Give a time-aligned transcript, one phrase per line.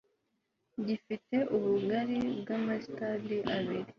[0.85, 3.89] gifite ubugari bw'amasitadi abiri